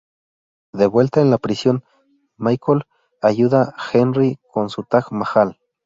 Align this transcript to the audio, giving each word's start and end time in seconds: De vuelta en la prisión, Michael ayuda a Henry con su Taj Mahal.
De 0.73 0.87
vuelta 0.87 1.21
en 1.21 1.29
la 1.29 1.37
prisión, 1.37 1.83
Michael 2.35 2.85
ayuda 3.21 3.75
a 3.77 3.83
Henry 3.93 4.39
con 4.51 4.71
su 4.71 4.81
Taj 4.83 5.11
Mahal. 5.11 5.59